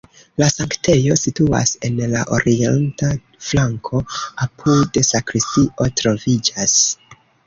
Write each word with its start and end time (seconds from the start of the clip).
La 0.41 0.45
sanktejo 0.51 1.15
situas 1.23 1.73
en 1.89 1.99
la 2.13 2.23
orienta 2.37 3.09
flanko, 3.47 3.99
apude 4.47 5.05
sakristio 5.11 5.89
troviĝas. 6.01 6.75